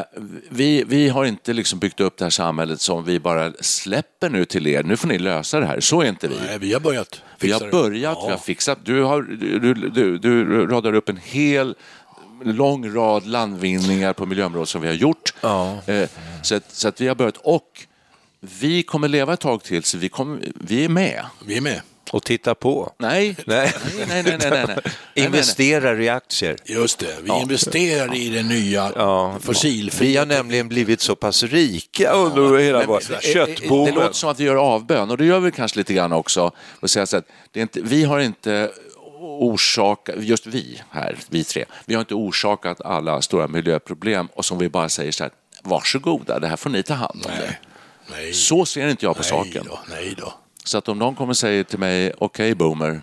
[0.49, 4.45] vi, vi har inte liksom byggt upp det här samhället som vi bara släpper nu
[4.45, 4.83] till er.
[4.83, 5.81] Nu får ni lösa det här.
[5.81, 6.35] Så är inte vi.
[6.47, 7.23] Nej, vi har börjat.
[7.41, 8.27] Vi har börjat, Ja.
[8.27, 8.79] vi har fixat.
[8.85, 11.75] Du, har, du, du, du radar upp en hel
[12.45, 15.35] lång rad landvinningar på miljöområdet som vi har gjort.
[15.87, 16.09] Eh,
[16.43, 17.37] så, att, så att vi har börjat.
[17.37, 17.87] Och
[18.61, 21.25] vi kommer leva ett tag till, så vi, kommer, vi är med.
[21.47, 21.81] Vi är med.
[22.11, 22.93] Och titta på.
[22.99, 23.73] Nej, Nej.
[23.99, 24.65] nej, nej, nej, nej, nej.
[24.67, 24.77] nej,
[25.15, 25.25] nej.
[25.27, 26.57] Investerar i aktier.
[26.65, 29.37] Just det, vi investerar i det nya Ja.
[29.41, 30.09] fossilfria.
[30.11, 33.95] Vi har nämligen blivit så pass rika under hela vår Det köttboomen.
[33.95, 36.51] låter som att vi gör avbön och det gör vi kanske lite grann också.
[36.81, 38.71] Och säga så att det är inte, vi har inte
[39.21, 44.59] orsakat, just vi här, vi tre, vi har inte orsakat alla stora miljöproblem och som
[44.59, 47.31] vi bara säger så här, varsågoda, det här får ni ta hand om.
[47.39, 47.57] Det.
[48.13, 49.65] Nej, Så ser inte jag på nej saken.
[49.69, 50.35] Då, nej då.
[50.65, 53.03] Så att om någon kommer och säger till mig, okej boomer,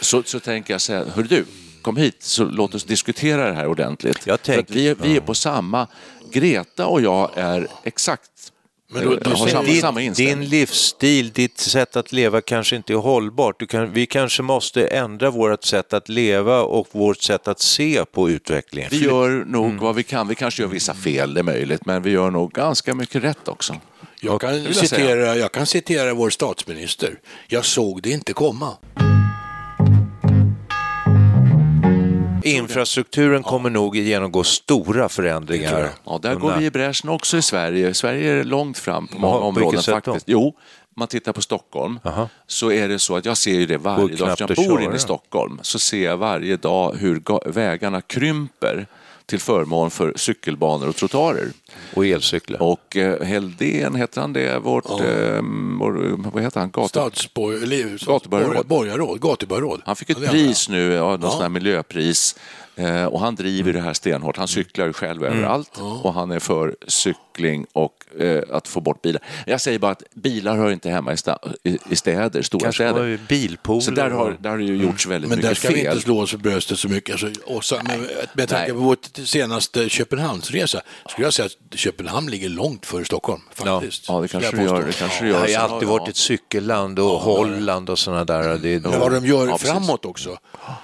[0.00, 1.44] så, så tänker jag säga, hör du,
[1.82, 4.26] kom hit så låt oss diskutera det här ordentligt.
[4.26, 5.86] Jag tänker- vi, vi är på samma,
[6.32, 8.30] Greta och jag är exakt,
[8.92, 10.40] Men då- då har samma, din, samma inställning.
[10.40, 13.58] din livsstil, ditt sätt att leva kanske inte är hållbart.
[13.60, 18.04] Du kan, vi kanske måste ändra vårt sätt att leva och vårt sätt att se
[18.04, 18.88] på utvecklingen.
[18.92, 19.78] Vi gör nog Mm.
[19.78, 20.28] vad vi kan.
[20.28, 23.48] Vi kanske gör vissa fel, det är möjligt, men vi gör nog ganska mycket rätt
[23.48, 23.76] också.
[24.24, 27.18] Jag kan, citera, jag kan citera vår statsminister.
[27.48, 28.72] Jag såg det inte komma.
[32.44, 35.90] Infrastrukturen kommer nog genomgå stora förändringar.
[36.04, 37.94] Ja, där går vi i bräschen också i Sverige.
[37.94, 39.92] Sverige är långt fram på många på områden då?
[39.92, 40.24] faktiskt.
[40.28, 40.56] Jo,
[40.96, 42.00] man tittar på Stockholm
[42.46, 44.36] så är det så att jag ser ju det varje dag.
[44.36, 48.86] knappt Jag bor inne i Stockholm så ser jag varje dag hur ga- vägarna krymper
[49.26, 51.48] till förmån för cykelbanor och trottoarer.
[51.94, 52.62] Och elcyklar.
[52.62, 54.58] Och eh, Heldén, heter han det?
[54.58, 54.96] Vårt, eh,
[55.80, 56.70] vår, vad heter han?
[56.70, 56.88] Gatu...
[56.88, 58.66] Stadsborg, Gatuborgarråd.
[58.66, 59.82] borgarråd, gatuborgarråd.
[59.86, 61.48] Han fick Ja, ett pris nu, ja, någon Ja.
[61.48, 62.36] miljöpris.
[62.76, 64.36] Eh, och han driver det här stenhårt.
[64.36, 65.70] Han cyklar ju själv överallt
[66.02, 69.22] och han är för cykling och eh, att få bort bilar.
[69.46, 72.84] Jag säger bara att bilar hör inte hemma i, sta- i, i städer, stora Kanske
[72.90, 73.04] städer.
[73.08, 73.80] det bilpooler.
[73.80, 75.86] Så där har, där har det ju gjorts väldigt Men där mycket ska vi fel.
[75.86, 77.12] inte slå oss för bröstet så mycket.
[77.24, 78.00] Alltså, och så, med,
[78.34, 83.40] med tanke på vår senaste Köpenhamnsresa skulle jag säga att Köpenhamn ligger långt före Stockholm.
[83.54, 84.04] Faktiskt.
[84.08, 84.86] Ja, det Skulle kanske jag det gör.
[84.86, 85.38] Det kanske det Det gör.
[85.40, 88.58] har ju Sen alltid har- varit ett cykelland och Holland och sådana där.
[88.58, 90.38] Det, Men vad de gör Ja, framåt också,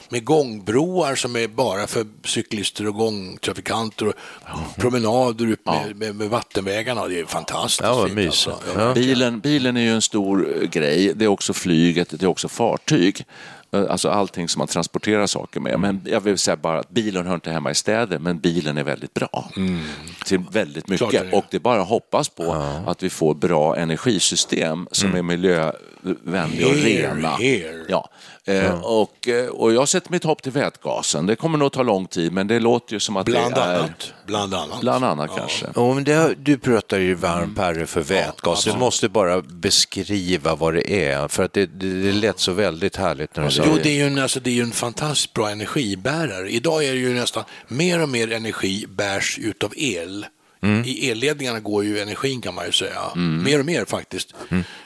[0.09, 4.15] med gångbroar som är bara för cyklister och gångtrafikanter och
[4.77, 7.81] promenader upp med, med, med vattenvägarna, det är fantastiskt.
[7.83, 8.59] Ja, fint, alltså.
[8.77, 8.95] Ja.
[8.95, 11.13] Bilen, bilen är ju en stor eh, grej.
[11.17, 13.25] Det är också flyget, det är också fartyg.
[13.73, 15.81] Eh, Alltså allting som man transporterar saker med.
[15.81, 18.85] Men jag vill säga bara att bilen hör inte hemma i städer, men bilen är
[18.85, 19.51] väldigt bra.
[20.27, 21.11] Till väldigt mycket.
[21.11, 21.33] det.
[21.37, 25.23] Och det är bara att hoppas på att vi får bra energisystem som är
[26.03, 27.29] miljövänliga och rena.
[27.29, 27.85] here.
[27.89, 28.09] Ja.
[28.45, 31.27] Eh, och, eh, och jag sätter mitt hopp till vätgasen.
[31.27, 33.79] Det kommer nog ta lång tid, men det låter ju som att Bland det är...
[33.79, 34.13] annat.
[34.27, 34.81] Bland annat.
[34.81, 35.67] Bland annat kanske.
[35.75, 38.65] Ja, men det, du pratar ju varm Perre för vätgas.
[38.65, 41.29] Du måste bara beskriva vad det är.
[41.29, 43.83] För att det, det, det lät så väldigt härligt när du sa Jo, det.
[43.83, 46.51] det är, ju en, alltså, det är ju en fantastiskt bra energibärare.
[46.51, 50.27] Idag är det ju nästan mer och mer energi bärs utav el.
[50.87, 53.01] I elledningarna går ju energin kan man ju säga.
[53.17, 54.35] Mer och mer faktiskt.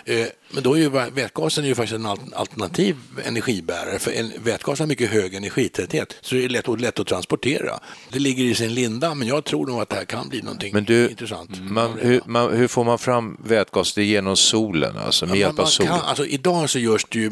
[0.05, 3.99] Eh, men då är ju vä- vätgasen är ju faktiskt en al- alternativ energibärare.
[3.99, 7.79] För en, vätgas har mycket hög energitäthet så det är lätt, lätt att transportera.
[8.13, 10.75] Det ligger i sin linda men jag tror nog att det här kan bli någonting
[10.75, 11.51] Men du, intressant.
[11.71, 13.95] man, hur, man, hur får man fram vätgas?
[13.95, 15.93] Det är genom solen, alltså med Ja, hjälp av solen?
[15.93, 17.31] Kan, alltså, idag så görs det ju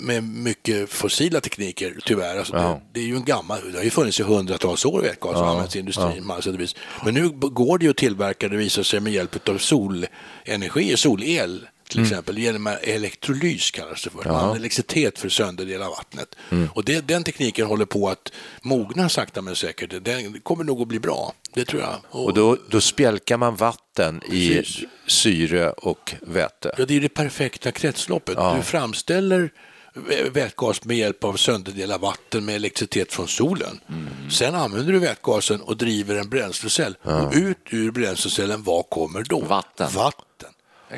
[0.00, 2.38] med mycket fossila tekniker, tyvärr.
[2.38, 2.80] Alltså, Ja.
[2.92, 5.48] det, det är ju en gammal, det har ju funnits i hundratals år vätgas och
[5.48, 6.30] använts i industrin.
[6.30, 6.74] och vis.
[7.04, 11.66] Men nu går det ju att tillverka, det visar sig, med hjälp av solenergi, solel
[11.88, 14.24] till exempel, genom elektrolys kallas det för.
[14.24, 16.34] Man elektricitet för att sönderdela vattnet.
[16.74, 18.32] Och det, den tekniken håller på att
[18.62, 20.04] mogna sakta men säkert.
[20.04, 21.96] Den kommer nog att bli bra, det tror jag.
[22.10, 24.84] Och då, då spjälkar man vatten i Precis.
[25.06, 26.74] syre och väte.
[26.78, 28.38] Ja, det är det perfekta kretsloppet.
[28.56, 29.50] Du framställer
[30.32, 33.80] vätgas med hjälp av sönderdela vatten med elektricitet från solen.
[34.30, 36.96] Sen använder du vätgasen och driver en bränslecell.
[37.02, 39.40] Och ut ur bränslecellen, vad kommer då?
[39.40, 39.88] Vatten.
[39.94, 40.24] Vatten.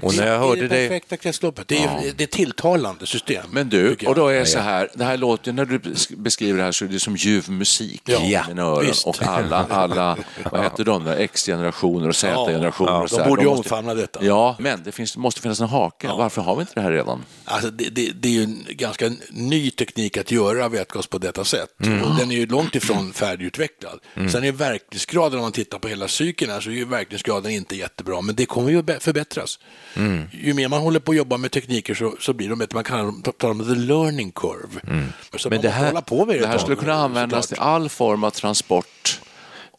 [0.03, 1.69] Och när jag det är hörde det perfekta kretsloppet.
[1.69, 3.47] Det är, det är tilltalande system.
[3.51, 5.81] Men du, och då är det så här, det här låter, när du
[6.17, 8.87] beskriver det här så är det som ljuv musik Ja, i mina öron.
[8.87, 9.07] visst.
[9.07, 10.17] Och alla, alla,
[10.53, 12.93] vad heter de X-generationer och Z-generationer.
[12.93, 14.25] Ja, de borde ju måste- omfamna detta.
[14.25, 16.09] Ja, men det finns, måste finnas en hake.
[16.09, 17.25] Varför har vi inte det här redan?
[17.45, 21.45] Alltså det, det, det är ju en ganska ny teknik att göra vätgas på detta
[21.45, 21.69] sätt.
[21.85, 22.03] Mm.
[22.03, 24.01] Och den är ju långt ifrån färdigutvecklad.
[24.33, 27.77] Sen är verkningsgraden, om man tittar på hela cykeln här, så är ju verkningsgraden inte
[27.77, 28.21] jättebra.
[28.21, 29.59] Men det kommer ju be- förbättras.
[29.97, 30.25] Mm.
[30.33, 32.75] Ju mer man håller på att jobba med tekniker så, så blir de bättre.
[32.75, 34.81] Man kan tala om the learning curve.
[35.37, 35.93] Så Men det här-
[36.27, 37.69] det Det här skulle kunna användas till såklart.
[37.75, 39.21] all form av transport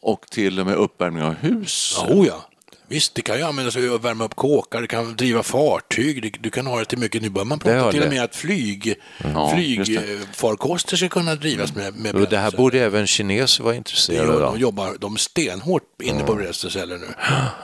[0.02, 1.96] och till och med uppvärmning av hus.
[1.98, 2.50] Ja, oh ja.
[2.94, 6.32] Visst, det kan ju användas för att värma upp kåkar, det kan driva fartyg, det,
[6.40, 7.22] du kan ha det till mycket.
[7.22, 8.96] Nu börjar man prata till och med att flyg,
[9.34, 12.58] Ja, flygfarkoster ska kunna drivas med, med Och det här bränsle.
[12.58, 14.60] borde även kineser vara intresserade gör, de av.
[14.60, 17.08] jobbar de stenhårt inne på bränsleceller nu.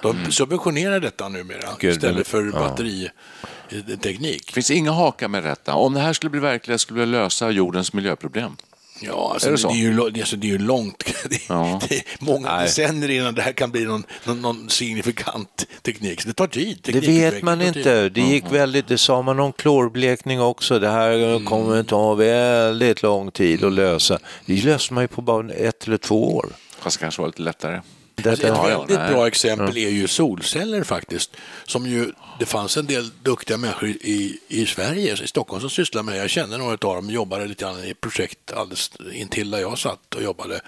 [0.01, 1.75] De subventionerar detta numera Mm.
[1.79, 2.59] Gud, istället för ja.
[2.59, 4.43] batteriteknik.
[4.47, 5.73] Det finns inga hakar med detta.
[5.73, 8.55] Om det här skulle bli verklighet skulle det lösa jordens miljöproblem.
[9.01, 9.67] Ja, alltså, Är det så?
[9.67, 11.03] det, är ju, alltså, det är ju långt.
[11.29, 11.81] Det, Ja.
[11.89, 12.63] det är många Nej.
[12.65, 16.21] decennier innan det här kan bli någon, någon, någon signifikant teknik.
[16.21, 16.79] Så det tar tid.
[16.83, 17.77] Det vet man tid.
[17.77, 18.09] inte.
[18.09, 20.79] Det gick väldigt, det sa man om klorblekning också.
[20.79, 24.19] Det här kommer ta väldigt lång tid att lösa.
[24.45, 26.49] Det löser man ju på bara ett eller två år.
[26.79, 27.81] Fast det kanske var lite lättare.
[28.27, 29.13] Alltså, ett Ja, ja, väldigt nej.
[29.13, 31.31] bra exempel är ju solceller faktiskt.
[31.65, 36.03] Som ju, det fanns en del duktiga människor i, i Sverige, i Stockholm, som sysslar
[36.03, 36.17] med det.
[36.19, 40.15] Jag känner några av dem, jobbade lite grann i projekt alldeles intill där jag satt
[40.15, 40.61] och jobbade.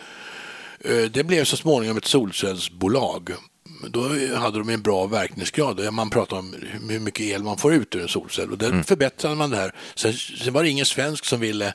[0.80, 3.30] Eh, Det blev så småningom ett solcellsbolag.
[3.88, 4.02] Då
[4.36, 5.94] hade de en bra verkningsgrad.
[5.94, 6.56] Man pratar om
[6.90, 8.52] hur mycket el man får ut ur en solcell.
[8.52, 9.74] Och där förbättrade man det här.
[9.96, 11.74] Sen, sen var det ingen svensk som ville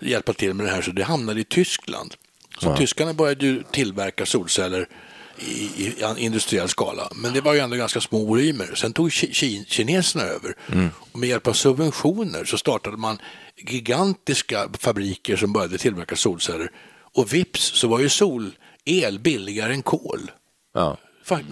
[0.00, 2.14] hjälpa till med det här, så det hamnade i Tyskland.
[2.58, 4.88] Så tyskarna började ju tillverka solceller
[5.38, 7.08] i, i industriell skala.
[7.14, 8.74] Men det var ju ändå ganska små volymer.
[8.74, 10.54] Sen tog ki- ki- kineserna över.
[11.12, 13.18] Och med hjälp av subventioner så startade man
[13.56, 16.70] gigantiska fabriker som började tillverka solceller.
[17.14, 20.30] Och vips så var ju solel billigare än kol.
[20.74, 20.96] Ja.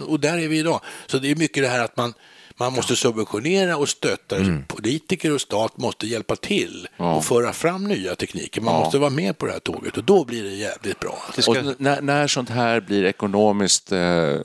[0.07, 0.81] Och där är vi idag.
[1.07, 2.13] Så det är mycket det här att man,
[2.61, 4.35] man måste subventionera och stötta.
[4.67, 8.61] Politiker och stat måste hjälpa till och föra fram nya tekniker.
[8.61, 11.17] Man måste vara med på det här tåget och då blir det jävligt bra.
[11.47, 14.35] Och n- när, när sånt här blir ekonomiskt eh,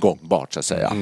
[0.00, 0.92] gångbart, så att säga,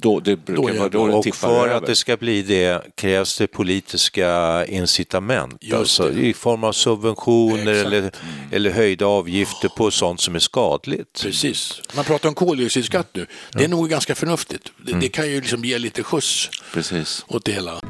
[0.00, 1.74] då, det brukar, Då vara- då det Och för över.
[1.76, 5.56] att det ska bli det krävs det politiska incitament.
[5.60, 6.20] Just Alltså, det.
[6.20, 7.86] I form av subventioner Exakt.
[7.86, 8.10] eller,
[8.52, 11.22] eller höjda avgifter på sånt som är skadligt.
[11.22, 11.80] Precis.
[11.96, 13.26] Man pratar om koldioxidskatt nu.
[13.52, 14.72] Det är nog ganska förnuftigt.
[14.86, 17.24] Det, det kan ju liksom ge lite skjuts Precis.
[17.28, 17.80] åt det hela.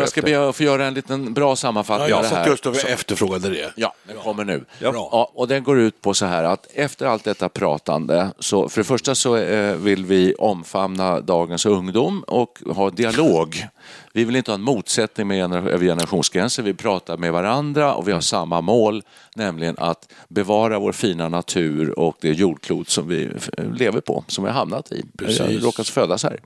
[0.00, 2.84] Jag ska be att få göra en liten bra sammanfattning Ja, av jag fått just
[2.86, 3.72] vi efterfrågade det.
[3.76, 4.64] Ja, den kommer nu.
[4.78, 4.90] Ja.
[4.94, 8.80] Ja, och den går ut på så här att efter allt detta pratande, så för
[8.80, 13.66] det första så eh, vill vi omfamna dagens ungdom och ha dialog.
[14.12, 18.12] Vi vill inte ha en motsättning med över generationsgränser, vi pratar med varandra och vi
[18.12, 19.02] har samma mål,
[19.34, 24.44] nämligen att bevara vår fina natur och det jordklot som vi f- lever på, som
[24.44, 25.40] vi har hamnat i, Precis.
[25.40, 26.40] Har råkat födas här.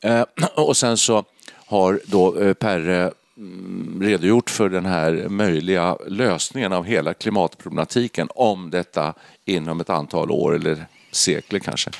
[0.00, 0.22] Eh,
[0.54, 1.24] Och sen så
[1.68, 8.70] har då eh, Perre mm, redogjort för den här möjliga lösningen av hela klimatproblematiken om
[8.70, 11.90] detta inom ett antal år eller sekler kanske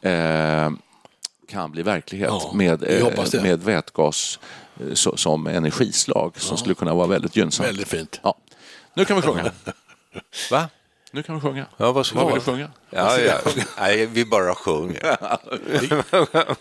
[0.00, 0.70] eh,
[1.48, 4.38] kan bli verklighet Ja, med, eh, med vätgas
[4.80, 7.68] eh, som energislag som skulle kunna vara väldigt gynnsamt.
[7.68, 8.20] Väldigt fint.
[8.22, 8.34] Ja.
[8.94, 9.52] Nu kan vi sjunga.
[10.50, 10.68] Va?
[11.14, 11.66] Nu kan vi sjunga.
[11.76, 12.68] Ja, vad ska Vad vi vill du sjunga?
[12.90, 13.38] Ja, ja.
[13.80, 15.16] Nej, vi bara sjunger.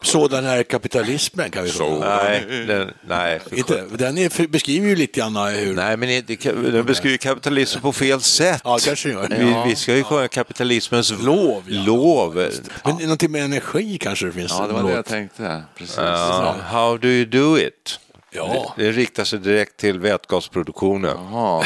[0.06, 2.00] Sådan är kapitalismen kan vi säga.
[2.00, 5.74] Nej, den, nej, Inte, den är, beskriver ju lite grann hur...
[5.74, 8.62] Nej, men det, den beskriver kapitalismen på fel sätt.
[8.64, 9.28] Ja, kanske gör.
[9.30, 11.84] Vi, vi ska ju sjunga kapitalismens Lov, ja.
[11.84, 12.50] lov.
[12.84, 14.52] Men någonting med energi kanske det finns.
[14.52, 15.64] Ja, det var det jag tänkte.
[15.76, 15.98] Precis.
[15.98, 18.00] Ja, how do you do it?
[18.36, 18.74] Ja.
[18.78, 21.18] Det, det riktar sig direkt till vätgasproduktionen.
[21.32, 21.64] Jaha,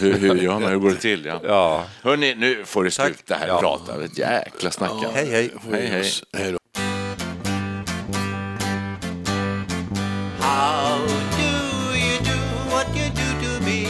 [0.00, 0.70] hur, hur gör man?
[0.70, 1.24] Hur går det till?
[1.24, 1.40] Ja.
[1.44, 1.84] Ja.
[2.02, 3.58] Hörni, nu får det sluta här Ja.
[3.60, 4.04] prata.
[4.04, 5.08] Ett jäkla snacka.
[5.14, 5.50] Hej, hej.
[5.72, 6.04] hej, hej.
[6.36, 6.58] Hej då.
[10.40, 10.98] How
[11.38, 11.50] do
[11.96, 12.38] you do
[12.70, 13.86] what you do to me?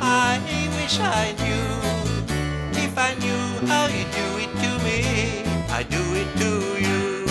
[0.00, 0.38] I
[0.80, 1.70] wish I knew.
[2.84, 4.98] If I knew how you do it to me,
[5.70, 6.52] I do it to
[6.88, 7.26] you.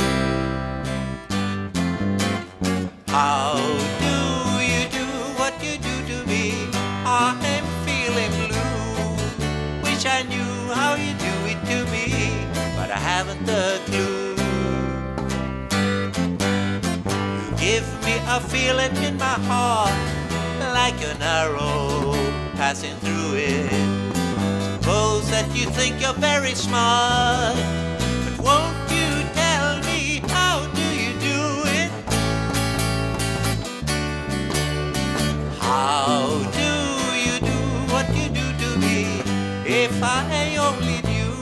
[3.08, 3.56] How
[18.34, 19.94] Give feel it in my heart
[20.74, 22.14] like an arrow
[22.56, 23.70] passing through it.
[24.82, 27.56] Suppose that you think you're very smart.
[28.26, 31.42] But won't you tell me how do you do
[31.82, 31.92] it?
[35.60, 36.26] How
[36.60, 36.72] do
[37.26, 37.60] you do
[37.94, 39.22] what you do to me?
[39.64, 41.36] If I only knew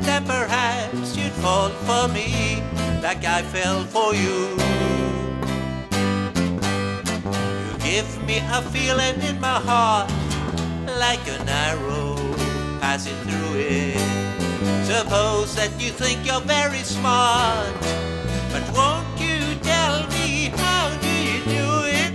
[0.00, 2.62] then perhaps you'd fall for me
[3.02, 5.09] like I fell for you.
[7.90, 10.08] Give me a feeling in my heart
[10.96, 12.14] like an arrow
[12.80, 13.98] passing through it.
[14.86, 17.74] Suppose that you think you're very smart,
[18.52, 21.66] but won't you tell me how do you do
[22.00, 22.12] it?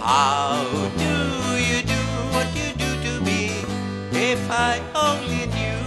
[0.00, 0.64] How
[0.96, 1.14] do
[1.68, 3.60] you do what you do to me?
[4.10, 5.84] If I only knew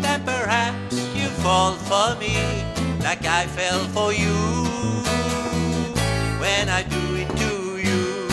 [0.00, 2.36] that perhaps you fall for me
[3.02, 4.97] like I fell for you
[6.58, 8.28] when I do it to you.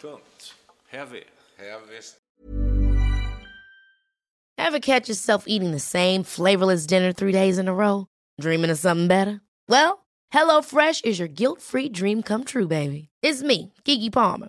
[0.00, 0.52] Tungt.
[0.86, 1.24] Heavy.
[1.58, 1.94] Heavy.
[4.56, 8.06] Ever catch yourself eating the same flavorless dinner three days in a row?
[8.40, 9.40] Dreaming of something better?
[9.68, 13.08] Well, HelloFresh is your guilt-free dream come true, baby.
[13.22, 14.48] It's me, Kiki Palmer.